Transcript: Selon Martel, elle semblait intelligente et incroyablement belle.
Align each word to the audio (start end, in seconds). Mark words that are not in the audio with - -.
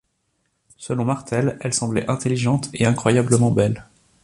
Selon 0.77 1.05
Martel, 1.05 1.57
elle 1.61 1.75
semblait 1.75 2.09
intelligente 2.09 2.71
et 2.73 2.87
incroyablement 2.87 3.51
belle. 3.51 3.85